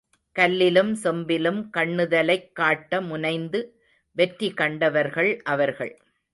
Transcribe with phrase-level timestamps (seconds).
[0.39, 3.79] கல்லிலும் செம்பிலும் கண்ணுதலைக் காட்ட முனைந்து
[4.11, 6.01] வெற்றி கண்டவர்கள் அவர்கள்.